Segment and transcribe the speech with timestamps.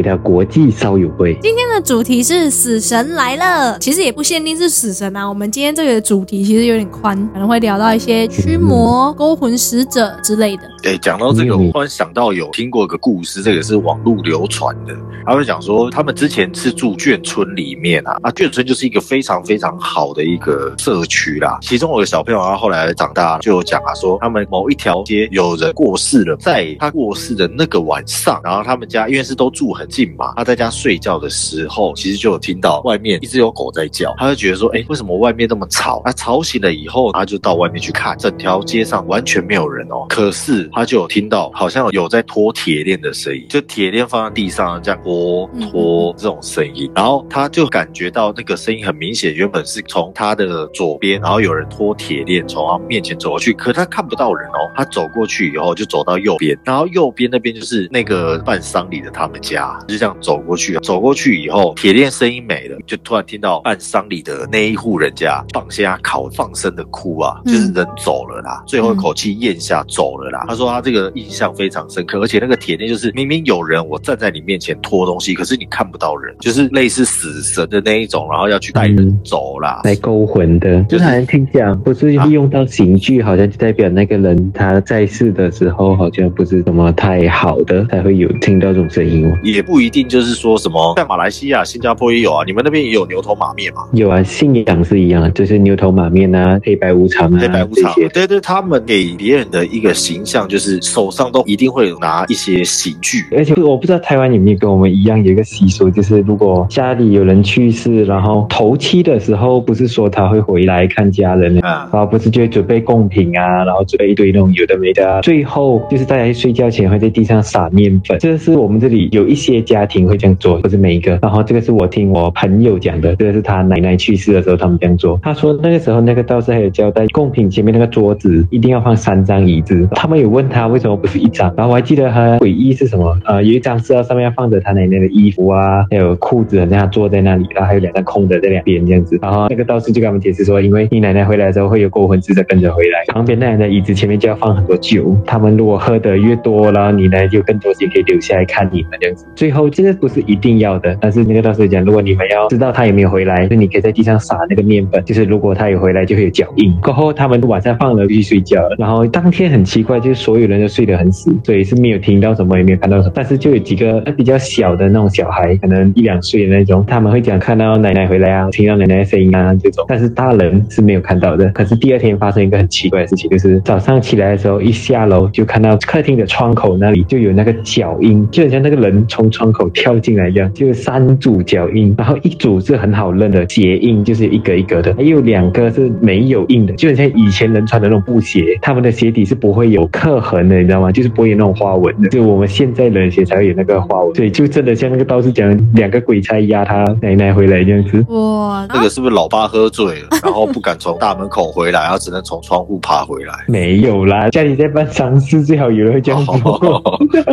[0.00, 1.36] 回到国际烧友会。
[1.42, 5.28] 今天的主题是死神来了，其实也不限定是死神啊。
[5.28, 10.62] 我们今天这个主题其实有点宽，可能会聊到一些驱魔、勾魂使者之类的。
[10.84, 14.96] 哎，讲到这个，嗯我突然想到有听过一个故事，这个是网络流传的。
[15.26, 21.58] 他会讲说，他们之前是住眷村里面啊，啊，眷村就是一个非常非常好的一个社区啦。
[21.60, 36.00] 其中有个小朋友，他后来长大就有讲啊，说他们某一条街有人过世了，在他过世的那个晚上，然后他们家因为是都住很近嘛，他在家睡觉的时候，其实就有听到外面一直有狗在叫，他就觉得说，哎，为什么外面那么吵？
[36.04, 70.44] 他吵醒了以后，他就到外面去看，整条街上完全没有人哦，可是他就有听到好像有在拖铁链的声音，就铁链放在地上这样拖拖这种声音，然后他就感觉到那个声音很明显，原本是从他的左边，然后有人拖铁链从他面前走过去，可他看不到人哦，他走过去以后就走到右边，然后右边那边就是那个办丧礼的他们家，就这样走过去，走过去以后，铁链声音没了，就突然听到办丧礼的那一户人家放下烤放声的哭啊，嗯就是人走了啦，最后一口气咽下走了啦。
[70.46, 79.80] 他说他这个印象非常深刻，而且那个铁链就是明明有人我站在你面前拖东西，可是你看不到人，就是类似死神的那一种，然后要去带人走啦。
[79.84, 89.36] 来勾魂的，就是好像听讲，不是利用到刑具，好像就代表那个人他在世的时候，好像不是什么太好的，才会有听到这种声音哦。
[89.42, 93.82] 也不一定就是说什么，在马来西亚、新加坡也有啊，你们那边也有牛头马面嘛？
[93.92, 121.18] 有啊，信仰是一样的，就是牛头马面啊，黑白无常啊，黑白无常，对对，他们给别人的一个形象就是手上都一定会有拿一些刑具，而且我不知道台湾有没有跟我们一样有一个习俗，就是如果家里有人去世，然后头七的时候，不是说他会回来看家人，啊然后不是就会准备贡品啊，然后准备一堆那种有的没的啊，最后就是大家睡觉前会在地上撒面粉，这是我们这里有一些家庭会这样做，不是每一个。
[121.20, 125.20] 然后这个是我听我朋友讲的，这个是他奶奶去世的时候他们这样做。
[125.22, 129.86] 他说那个时候那个道士还有交代，贡品前面那个桌子一定要放三张椅子。
[129.92, 139.18] 他们有问他为什么不是一张，然后我还记得他诡异是什么，呃，有一张是要上面要放着他奶奶的衣服啊，还有裤子，这样坐在那里，然后还有两张空的在两边这样子。
[139.22, 149.26] 然后那个道士就跟他们解释说，因为你奶奶回来的时候会有勾魂使者跟着回来，旁边那人的椅子前面就要放很多酒，他们如果喝的越多，然后你呢就更多时间可以留下来看你们这样子。
[149.34, 156.74] 最后这个不是一定要的，但是那个道士讲，如果你们要知道他有没有回来，那你可以在地上撒那个面粉，就是如果他有回来就会有脚印。
[156.82, 171.46] 过后他们晚上放了就去睡觉，然后当天很奇怪，就是所有人都睡得很死，所以是没有听到什么，也没有看到什么，但是就有几个比较小的那种小孩，能一两岁的那种，他们会讲看到奶奶回来啊，听到奶奶的声音啊这种，但是大人是没有看到的。
[171.50, 190.90] 可是第二天发生一个很奇怪的事情，就是早上起来的时候，一下楼就看到客厅的窗口那里就有那个脚印，就很像那个人从窗口跳进来一样，就有三组脚印，然后一组是很好认的鞋印，就是一格一格的，还有两个是没有印的，就很像以前人穿的那种布鞋，他们的鞋底是不会有刻痕的，你知道吗？
[190.90, 198.04] 就是不会有那种花纹的，就我们现在人鞋才会有那个花纹，所以就真的像那个道士讲，两个鬼差压他奶奶回来这样子。
[198.08, 203.34] 哇，那个是不是老爸喝醉了， 然后不敢从大门口回来，然后只能从窗户爬回来？
[203.46, 206.24] 没有啦，家里在办丧事，最好有人会这样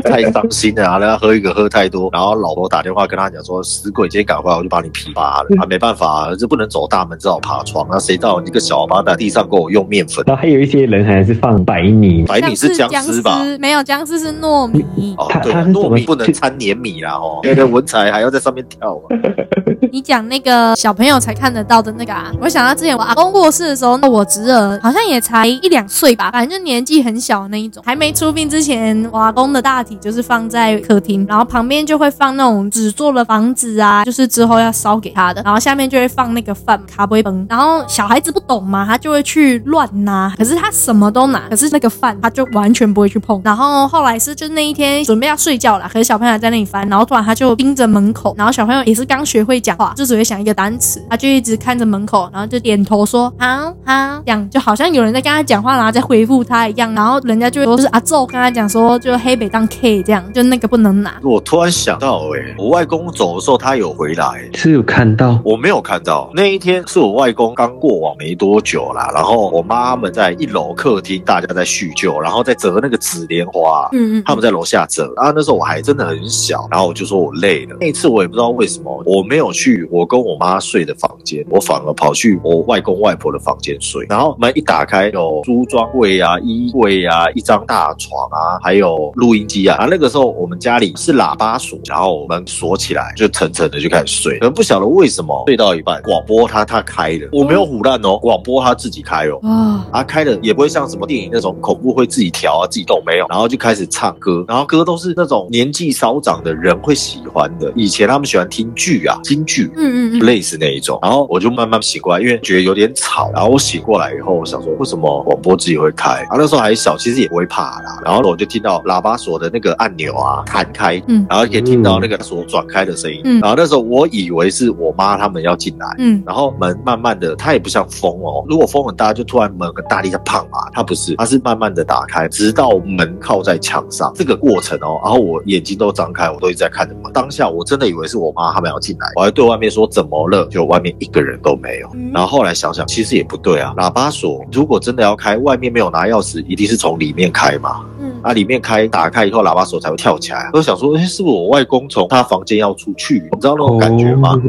[0.03, 0.99] 太伤心了啊！
[0.99, 5.47] 然后喝一个喝太多，然后老婆打电话跟他讲说：“死鬼，今天赶回来我就把你劈扒了。
[5.59, 7.87] ”啊，没办法、啊，这不能走大门，只好爬窗。
[7.89, 10.23] 那谁知道你个小王八蛋地上给我用面粉？
[10.27, 13.39] 然后还有一些人还是放白米，白米是僵尸吧？
[13.59, 14.85] 没有，僵尸是糯米。
[15.17, 19.01] 哦，对，糯米不能掺黏米啦哦，那个 文采还要在上面跳啊。
[19.91, 43.39] 你讲那个小朋友才看得到的那个啊，我想到之前我阿公过世的时候，那我侄儿好像也才一两岁吧，反正就年纪很小的那一种，还没出殡之前，我阿公的大体就是放在客厅，然后旁边就会放那种纸做的房子啊，就是之后要烧给他的，然后下面就会放那个饭卡杯崩，然后小孩子不懂嘛，他就会去乱拿，可是他什么都拿，可是那个饭他就完全不会去碰。
[43.43, 61.19] 然后后来是就那一天准备要睡觉了，可是小朋友还在那里翻，然后突然他就盯着门口，然后小朋友也是刚学会讲话，就只会想一个单词，他就一直看着门口，然后就点头说好好，这样就好像有人在跟他讲话，然后在回复他一样，然后人家就会说是阿宙跟他讲说，就黑北当 K 这样，就那个不能拿。
[61.23, 73.89] 我突然想到、欸，我外公走的时候他有回来、是有看到，我没有看到那一天是我外公刚过往没多久啦，然后我妈们在一楼客厅，大家在叙旧，然后在折那个紫莲花。
[73.93, 77.75] 嗯嗯，他们在楼下折，然后那时候我还真的很小，然后我就说我累了。
[77.81, 84.05] 那一次我也不知道为什么，我没有去我跟我妈睡的房间，我反而跑去我外公外婆的房间睡。
[84.07, 89.75] 然后门一打开，有梳妆柜啊、衣柜啊、一张大床啊，还有录音机啊。
[89.77, 94.37] 然后那个时候我们家里是喇叭锁，然后门锁起来，就沉沉的就开始睡。
[94.37, 99.39] 可能不晓得为什么睡到一半，广播它它开了，我没有胡乱哦，广播它自己开哦。
[99.41, 107.71] 哇，啊，开的也不会像什么电影那种恐怖会自己调啊、自己动没有，然后就开始唱歌，然后歌都是那种年纪稍长的人会喜欢的。
[107.75, 110.99] 以前他们喜欢听剧啊，京剧，嗯嗯嗯，类似那一种。
[111.01, 113.31] 然后我就慢慢醒过来，因为觉得有点吵。
[113.33, 116.25] 然后我醒过来以后，我想说为什么广播自己会开？
[116.29, 117.99] 啊，那时候还小，其实也不会怕啦。
[118.03, 123.21] 然后我就听到喇叭锁的那个按钮啊弹开，嗯然后可以听到那个锁转开的声音。
[123.23, 137.11] 嗯然后那时候我以为是我妈他们要进来，嗯然后门慢慢的，它也不像风哦，如果风很大，就突然门很大力的砰啊，它不是，它是慢慢的打开，直到门靠在墙上，这个过程哦，然后我眼睛都张开，我都一直在看着门。
[137.13, 141.89] 当下我真的以为是我妈他们要进来，我还对外面说怎么了，就外面一个人都没有。
[141.93, 147.85] 嗯然后后来想想，其实也不对啊，喇叭锁如果真的要开，外面没有拿钥匙，一定是从里面开嘛。
[147.99, 150.49] 嗯啊，里面开打开以后，喇叭锁才会跳起来。
[150.53, 153.27] 我想说，哎，是不是我外公从他房间要出去？
[153.31, 154.39] 你知道那种感觉吗？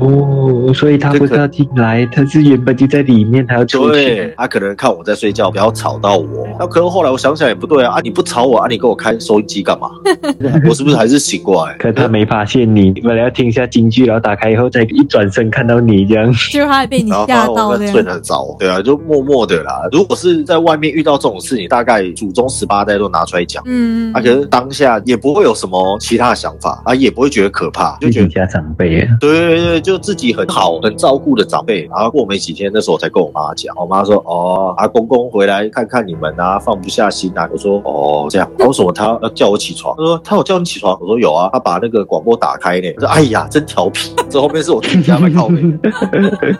[0.00, 6.46] 哦，所以他不是要进来，他是原本就在里面，他要出对去。，他可能看我在睡觉，不要吵到我。
[6.58, 9.90] 那可是后来我想想也不对啊，啊你不吵我啊，你给我开收音机干嘛？
[10.68, 11.74] 我是不是还是醒过来？
[11.78, 16.32] 可他没发现你，本来要听一下京剧，然后打开以后再一转身看到你这样。
[16.50, 18.02] 就他还被你然后发吓到这现我在睡。
[18.02, 19.82] 得很早，对啊，就默默的啦。
[19.92, 23.62] 如果是在外面遇到这种事情，大概祖宗十八代都拿出来讲。
[23.66, 31.86] 嗯啊，可是当下也不会有什么其他的想法啊，也不会觉得可怕，就觉得家长辈啊，对对对，就自己很好、很照顾的长辈。
[31.86, 45.56] 然后过没几天，那时候我才跟我妈讲，我妈说：“哦，阿公公回来看看你们啊，放不下心啊。”我说：“哦，这样，啊为什么他要叫我起床？”他说：“他有叫你起床。”我说：“有啊，他把那个广播打开呢。”我说：“哎呀，真调皮。”这后面是我自己家卖靠背。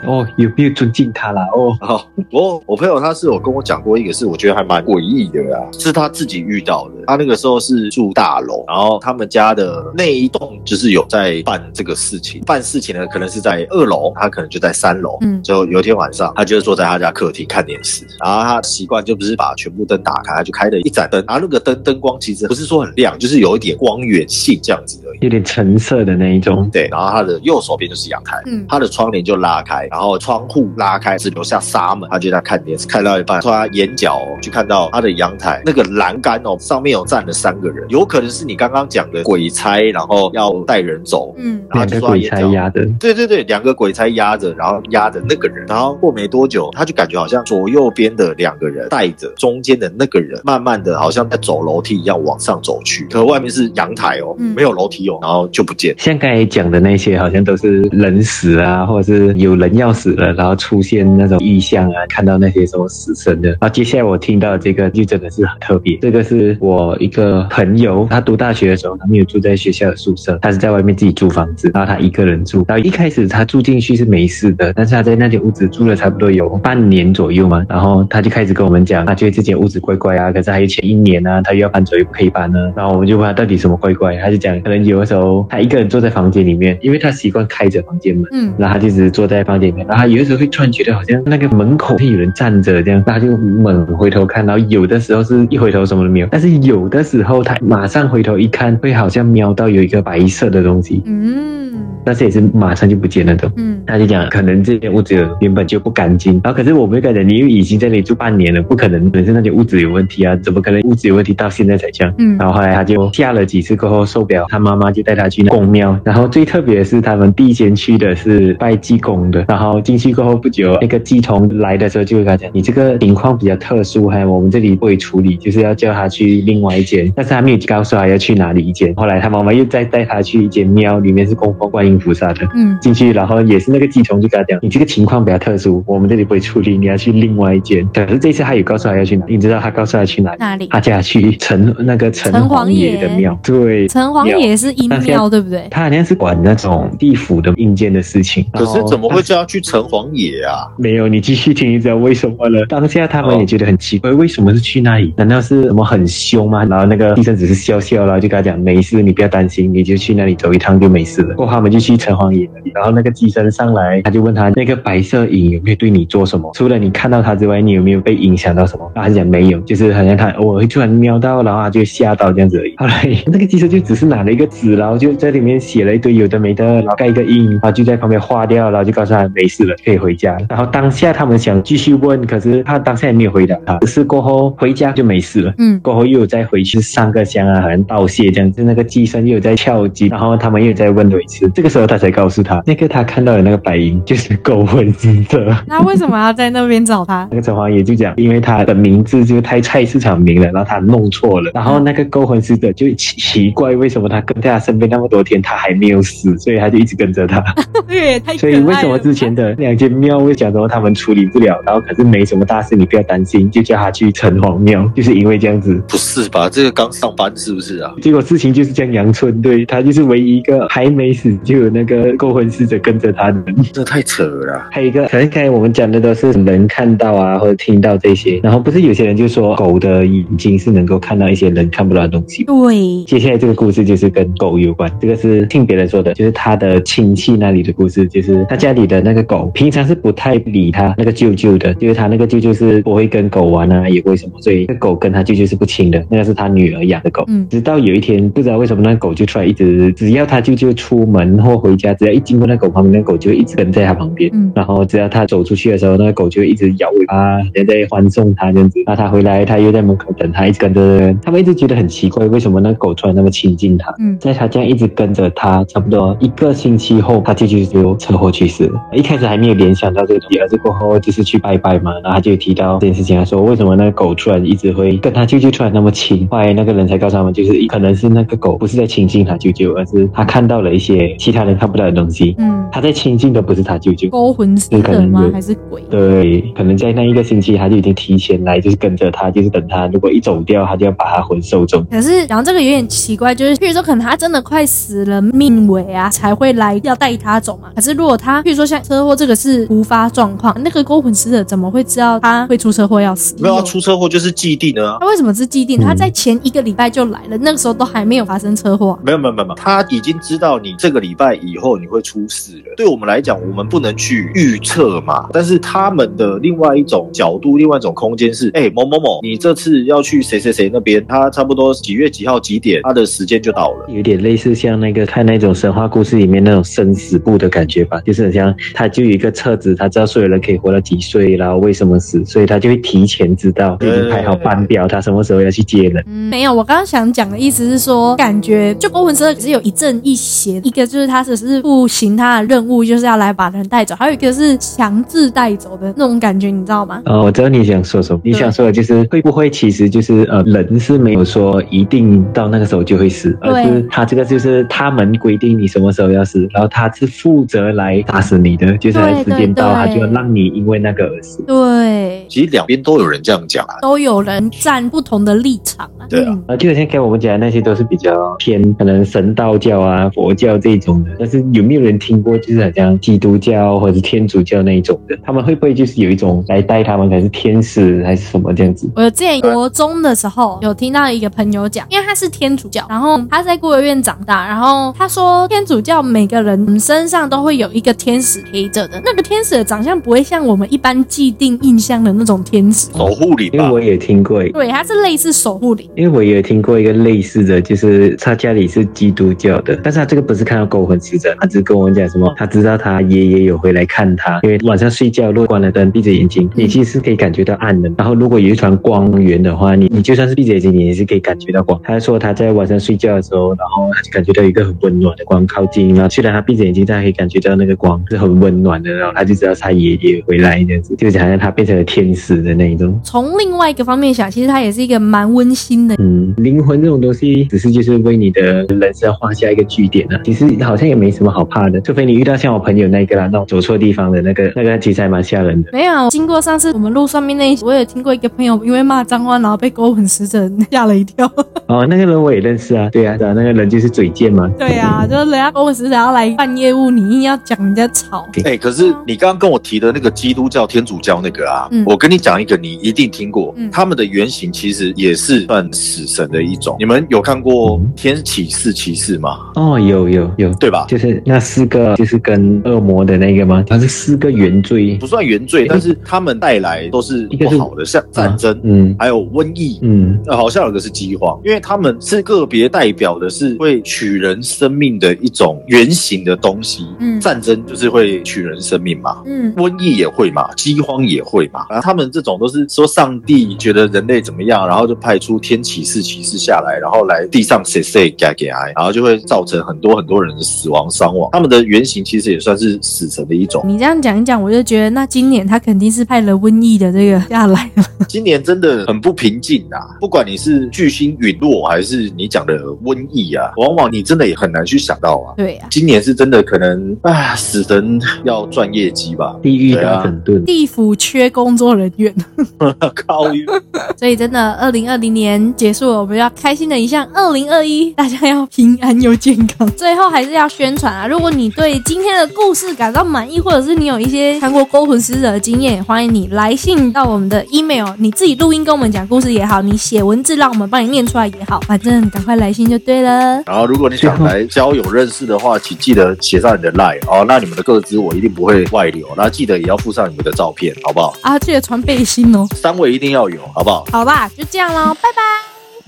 [0.07, 1.43] 哦，有没有尊敬他啦？
[1.55, 6.98] 哦，好，我我朋友他是有跟我讲过一个事，我觉得还蛮诡异的啦，是他自己遇到的。
[7.09, 15.17] 他那个时候是住大楼，然后他们家的那一栋就是有在办这个事情，办事情呢可能是在二楼，他可能就在三楼。
[15.23, 25.19] 嗯就有一天晚上，他就是坐在他家客厅看电视，然后他习惯就不是把全部灯打开，他就开了一盏灯，然后那个灯灯光其实不是说很亮，就是有一点光源性这样子而已。
[25.23, 26.69] 有点橙色的那一种。
[26.71, 32.07] 对，然后他的右手边就是阳台，嗯他的窗帘就拉开，然后窗户拉开，只留下纱门。
[32.11, 41.35] 他就在看电视，看到一半，从他眼角、哦、就看到他的阳台那个栏杆哦，上面有站了三个人，有可能是你刚刚讲的鬼差，然后要带人走。
[41.39, 55.95] 嗯然后就两个鬼说他眼角差压的，对对对，两个鬼差压着，然后压着那个人，然后过没多久，他就感觉好像左右边的两个人带着中间的那个人，慢慢的好像在走楼梯一样往上走去，可外面是阳台哦，嗯没有楼梯哦，然后就不见。
[55.99, 63.51] 像刚才讲的那些，好像都是人死啊，或者是有人要死了，然后出现那种异象啊，看到那些什么死神的。
[63.51, 66.57] 然后接下来我听到这个就真的是很特别，这个是
[66.89, 72.65] 我一个朋友，他读大学的时候，他没有住在学校的宿舍，他是在外面自己租房子，然后他一个人住。
[72.67, 82.59] 然后一开始他住进去是没事的，但是他在那间屋子住了差不多有半年左右嘛，然后他就开始跟我们讲，他觉得这间屋子怪怪啊，可是还有前一年啊，他又要搬走又不可以搬呢。
[82.75, 88.25] 然后我们就问他到底什么怪怪，他就讲可能有的时候他一个人坐在房间里面，因为他习惯开着房间门。
[88.33, 101.57] 嗯然后他就只是坐在房间里面，然后他有的时候会突然觉得好像那个门口有人站着这样，他就猛回头看，然后有的时候是一回头什么都没有，但是有的时候他马上回头一看，会好像瞄到有一个白色的东西，嗯
[102.05, 103.51] 但是也是马上就不见了的。
[103.57, 112.13] 嗯他就讲，可能这间屋子原本就不干净，然后可是我们跟他讲，你已经在那里住半年了，不可能本身那间屋子有问题啊，怎么可能屋子有问题到现在才这样？
[112.19, 115.99] 嗯然后后来他就下了几次过后受不了，他妈妈就带他去公庙。
[116.05, 119.45] 然后最特别的是，他们第一间去的是拜济公的。
[119.49, 128.95] 然后进去过后不久，那个济童来的时候就会跟他讲：“你这个情况比较特殊，还有我们这里不会处理，就是要叫他去另外一间。”但是他没有告诉他要去哪里一间。
[128.95, 132.47] 后来他妈妈又再带他去一间庙，里面是供奉观音菩萨的。
[132.55, 137.87] 嗯进去，然后也是那个寄童就跟他讲，你这个情况比较特殊，我们这里不会处理，你要去另外一间。
[137.93, 140.39] 可是这次他有告诉他要去哪，你知道他告诉他去哪里？
[140.39, 140.67] 哪里？
[140.69, 145.67] 他叫他去城那个城城隍隍爷爷的庙，对，城隍爷是阴庙，对不对？
[145.71, 148.47] 他好像是管那种地府的硬件的事情。
[148.53, 150.69] 可是怎么会叫他去城隍爷啊？
[150.79, 152.65] 没有，你继续听，你知道为什么了？
[152.67, 155.13] 当下他们也觉得很奇怪，为什么是去那里？
[155.17, 156.65] 难道是什么很凶吗？
[156.65, 161.35] 然后那个医生只是笑笑然后，就跟他讲没事，你不要担心，你就去那里走一趟就没事了。
[161.35, 162.73] 过后他们就去城隍爷那里。
[162.75, 166.51] 然后那个机身上来，他就问他那个白色影有没有对你做什么？
[166.55, 168.91] 除了你看到他之外，你有没有被影响到什么？
[168.95, 172.75] 然后他讲没有，就是好像他偶尔会突然瞄到，然后他就吓到这样子而已。
[172.77, 180.37] 后来那个机身就只是拿了一个纸，然后就在里面写了一堆有的没的，然后盖一个印，然后就在旁边画掉，然后就告诉他没事了，可以回家。
[180.49, 185.53] 然后当下他们想继续问，可是他当下也没有回答他，只是过后回家就没事了。
[185.59, 188.63] 嗯，过后又有再回去上个香啊，好像道谢这样子。
[188.63, 191.51] 那个机身又有在敲击，然后他们又有在问了一次。
[191.53, 195.53] 这个时候他才告诉他，那个他看到的那个白银就是狗魂使者。
[195.67, 197.27] 那为什么要在那边找他？
[197.31, 201.51] 那个城隍爷就讲，因为他的名字就太菜市场名了，然后他弄错了。
[201.55, 207.43] 然后那个勾魂使者就奇奇怪，为什么他跟在他身边那么多天，他还没有死，所以他就一直跟着他。
[207.89, 215.83] 对太所以为什么之前的两间庙会讲说他们处理不了，然后可是没什么大事，你不要担心，就叫他去城隍庙，就是因为这样子。
[215.89, 216.49] 不是吧？
[216.49, 217.95] 这个刚上班是不是啊？
[218.01, 223.57] 结果事情就是这样阳春，对他就是唯一一个还没死就有那个勾魂使者跟着他的人。
[223.73, 224.67] 这太扯了。
[224.71, 232.45] 还有一个，可能刚才我们讲的都是能看到啊，或者听到这些，然后不是有些人就说狗的眼睛是能够看到一些人看不到的东西。
[232.45, 247.25] 对，接下来这个故事就是跟狗有关，这个是听别人说的，就是他的亲戚那里的故事，就是他家里的那个狗平常是不太理他那个舅舅的，就是他那个舅舅是不会跟狗玩啊，也不会什么，所以那个狗跟他舅舅是不亲的，那个是他女儿养的狗。
[247.29, 254.31] 嗯直到有一天，不知道为什么那个狗就出来一直，只要他舅舅出门或回家，只要一经过那狗旁边，那狗就一直跟在他旁边。
[254.35, 258.81] 嗯然后只要他走出去的时候，那个狗就一直摇尾巴，也在欢送他这样子。
[258.87, 261.15] 那他回来，他又在门口等他，一直跟着。
[261.23, 263.95] 他们一直觉得很奇怪，为什么那个狗突然那么亲近他？
[264.01, 268.81] 嗯在他这样一直跟着他，差不多一个星期后，他舅舅就车祸去世了。
[268.93, 276.08] 一开始还没有联想到这个而是过后就是去拜拜嘛，然后他就提到这件事情，他说为什么那个狗突然一直会跟他舅舅突然那么亲？
[276.31, 282.35] 后来那个人才告诉他们，就是可能是那个狗不是在亲近他舅舅，而是他看到了一些其他人看不到的东西。
[282.39, 285.29] 嗯，他在亲近的不是他舅舅，勾魂使有可能吗？
[285.33, 285.83] 还是鬼？
[285.91, 289.87] 对，可能在那一个星期，他就已经提前来，就是跟着他，就是等他。
[289.89, 291.83] 如果一走掉，他就要把他魂收走。
[291.91, 297.71] 可是，然后这个有点奇怪，就是譬如说，可能他真的快死了，命尾啊，才会来要带他走嘛。
[297.75, 303.35] 可是如果他，譬如说像车祸这个是突发状况，那个勾魂使者怎么会知道他会出车祸要死？
[303.41, 304.99] 没有啊，出车祸就是既定的啊。
[305.01, 305.79] 他为什么是既定？
[305.81, 308.99] 嗯他在前一个礼拜就来了，那个时候都还没有发生车祸啊。
[309.05, 312.75] 没有没有没有，他已经知道你这个礼拜以后你会出事了。
[312.77, 315.29] 对我们来讲，我们不能去预测嘛。
[315.33, 323.87] 但是他们的另外一种角度，另外一种空间是，哎、某某某，你这次要去谁谁谁那边，他差不多几月几号几点，他的时间就到了。
[323.89, 336.05] 有点类似像那个看那种神话故事里面那种生死簿的感觉吧，就是很像他就有一个册子，他知道所有人可以活到几岁，然后为什么死，所以他就会提前知道，就已经排好班表，他什么时候要去接人。
[336.07, 347.03] 嗯，没有，我刚刚想讲的意思是说，感觉就勾魂使者只有一正一邪，一个就是他只是不行他的任务，就是要来把人带走，还有一个是强制带走的那种感觉，你知道吗？
[347.05, 348.21] 呃，我知道你想说什么。
[348.25, 361.43] 你想说的就是会不会其实就是呃，人是没有说一定到那个时候就会死，而是他这个就是他们规定你什么时候要死，然后他是负责来打死你的，就是他时间到，他就让你因为那个而死。
[361.47, 363.77] 对，其实两边都有人这样讲啊。
[363.81, 366.07] 都有人站不同的立场啊。
[366.09, 375.17] 对啊嗯啊，就好像刚才我们讲的那些都是比较偏可能神道教啊、佛教这种的，但是有没有人听过就是好像基督教或者是天主教那一种的？
[375.23, 378.91] 他们会不会就是有一种来带他们，可能是天使还是什么这样子？
[378.97, 395.89] 我之前国中的时候有听到一个朋友讲，因为他是天主教，然后他在孤儿院长大，然后他说天主教每个人身上都会有一个天使陪着的，那个天使的长相不会像我们一般既定印象的那种天使，守护灵吧因为我，也听过，对，他是类似守护灵。
[395.95, 407.91] 因为我也听过一个类似的，就是他家里是基督教的，但是他这个不是看到勾魂使者，他只是跟我们讲什么，他知道他爷爷有回来看他，因为晚上睡觉如果关了灯，闭着眼睛，你其实是可以感觉到暗的。
[407.97, 411.81] 然后如果有一团光源的话，你你就算是闭着眼睛，你也是可以感觉到光。
[411.83, 422.99] 他说他在晚上睡觉的时候，然后他就感觉到一个很温暖的光靠近，然后虽然他闭着眼睛，但他可以感觉到那个光是很温暖的，然后他就知道他爷爷回来这样子，就好像他变成了天使的那一种。
[423.03, 425.95] 从另外一个方面想，其实他也是一个蛮温馨的。
[425.99, 430.21] 嗯，灵魂这种东西，只是就是为你的人生画下一个句点啊。
[430.25, 435.71] 其实好像也没什么好怕的，除非你遇到像我朋友那个啦，那种走错地方的那个，那个其实还蛮吓人的。
[435.73, 441.31] 没有，经过上次我们路上面那一集，我有听过一个朋友因为骂脏话，然后被勾魂使者吓了一跳。
[441.67, 444.49] 哦，那个人我也认识啊，对啊，对啊，那个人就是嘴贱嘛。
[444.59, 448.27] 对啊，就是人家勾魂使者要来办业务，你硬要讲人家吵。
[448.45, 456.77] 哎、可是你刚刚跟我提的那个基督教、天主教那个啊，嗯我跟你讲一个，你一定听过，嗯他们的原型其实也是算死神的一种。
[456.79, 459.39] 你们有看过嗯天启四骑士吗？
[459.55, 460.87] 哦，有有有，对吧？
[460.89, 463.63] 就是那四个就就是跟恶魔的那个吗？
[463.67, 469.79] 它是四个原罪不，算原罪，但是他们带来都是不好的，像战争，嗯还有瘟疫。
[469.83, 476.87] 嗯呃，好像有个是饥荒，因为他们是个别代表的是会取人生命的一种原型的东西。
[477.01, 481.67] 嗯战争就是会取人生命嘛，嗯瘟疫也会嘛，饥荒也会嘛。
[481.69, 491.29] 然后他们这种都是说上帝觉得人类怎么样，然后就派出天启士骑士下来，然后来地上谁谁给给挨，然后就会造成很多很多人的死亡伤亡。
[491.33, 493.65] 他们的原型其实也算是死神的一种。
[493.67, 497.85] 你这样讲一讲，我就觉得那今年他肯定是派了瘟疫的这个下来了。
[498.09, 499.99] 今年真的很不平静啊！
[499.99, 502.55] 不管你是巨星陨落，还是你讲的
[502.85, 505.35] 瘟疫啊，往往你真的也很难去想到啊。
[505.37, 509.37] 对啊、今年是真的可能啊，死神要赚业绩吧？
[509.43, 510.45] 地狱对啊大整顿。
[510.45, 512.15] 地府缺工作人员，
[512.95, 513.45] 靠于
[513.99, 519.69] 所以真的，二零二零年结束了，我们要开心的一项，二零二一大家要平安又健康。
[519.73, 533.43] 最后还是要宣传啊，如果你对今天的故事感到满意，或者是你有一些看过勾魂使者的经验，也欢迎你来信到我们的 email，你自己录音跟我们讲故事也好，你写文字让我们帮你念出来也好，反正赶快来信就对了。
[533.47, 537.25] 然后，如果你想来交友认识的话，请记得写上你的 line 哦。
[537.27, 541.15] 那你们的个资我一定不会外流，那记得也要附上你们的照片，好不好？
[541.23, 542.47] 啊，记得穿背心哦。
[542.55, 543.87] 三位一定要有，好不好？
[543.91, 545.23] 好吧，就这样喽，拜拜。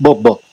[0.01, 0.50] 不不。